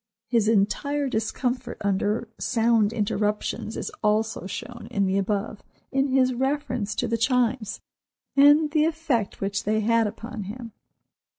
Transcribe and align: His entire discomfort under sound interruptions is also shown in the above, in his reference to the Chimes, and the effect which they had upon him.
His 0.29 0.47
entire 0.47 1.07
discomfort 1.07 1.77
under 1.81 2.27
sound 2.39 2.91
interruptions 2.91 3.77
is 3.77 3.91
also 4.03 4.47
shown 4.47 4.87
in 4.89 5.05
the 5.05 5.19
above, 5.19 5.61
in 5.91 6.07
his 6.07 6.33
reference 6.33 6.95
to 6.95 7.07
the 7.07 7.19
Chimes, 7.19 7.81
and 8.35 8.71
the 8.71 8.85
effect 8.85 9.41
which 9.41 9.63
they 9.63 9.81
had 9.81 10.07
upon 10.07 10.45
him. 10.45 10.71